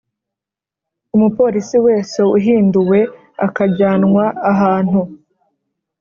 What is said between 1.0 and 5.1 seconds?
Umupolisi wese uhinduwe akajyanwa ahantu